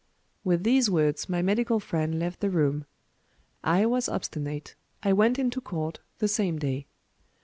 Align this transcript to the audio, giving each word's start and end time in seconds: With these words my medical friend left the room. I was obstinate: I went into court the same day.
With 0.43 0.63
these 0.63 0.89
words 0.89 1.29
my 1.29 1.43
medical 1.43 1.79
friend 1.79 2.17
left 2.17 2.39
the 2.39 2.49
room. 2.49 2.85
I 3.63 3.85
was 3.85 4.09
obstinate: 4.09 4.73
I 5.03 5.13
went 5.13 5.37
into 5.37 5.61
court 5.61 5.99
the 6.17 6.27
same 6.27 6.57
day. 6.57 6.87